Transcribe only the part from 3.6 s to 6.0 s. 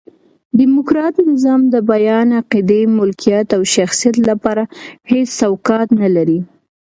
شخصیت له پاره هيڅ چوکاټ